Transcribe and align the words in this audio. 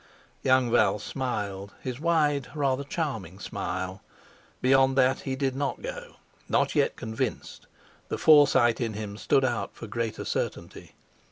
Young 0.41 0.71
Val 0.71 0.97
smiled—his 0.97 1.99
wide, 1.99 2.47
rather 2.55 2.83
charming 2.83 3.37
smile. 3.37 4.01
Beyond 4.59 4.97
that 4.97 5.19
he 5.19 5.35
did 5.35 5.55
not 5.55 5.83
go—not 5.83 6.73
yet 6.73 6.95
convinced. 6.95 7.67
The 8.09 8.17
Forsyte 8.17 8.81
in 8.81 8.93
him 8.93 9.15
stood 9.15 9.45
out 9.45 9.75
for 9.75 9.85
greater 9.85 10.25
certainty. 10.25 10.95